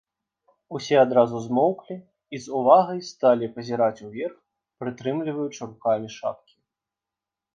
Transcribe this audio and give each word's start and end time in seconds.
Усе 0.77 0.95
адразу 1.01 1.41
змоўклі 1.41 1.97
і 2.37 2.39
з 2.45 2.55
увагай 2.61 2.99
сталі 3.09 3.51
пазіраць 3.57 4.03
уверх, 4.07 4.37
прытрымліваючы 4.85 5.59
рукамі 5.71 6.07
шапкі. 6.17 6.55